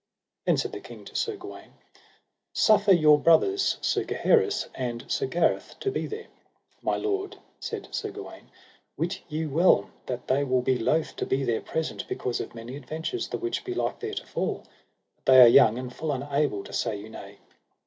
[0.45, 1.73] Then said the king to Sir Gawaine:
[2.53, 6.25] Suffer your brothers Sir Gaheris and Sir Gareth to be there.
[6.81, 8.49] My lord, said Sir Gawaine,
[8.97, 9.91] wit you well
[10.25, 13.75] they will be loath to be there present, because of many adventures the which be
[13.75, 14.63] like there to fall,
[15.17, 17.37] but they are young and full unable to say you nay.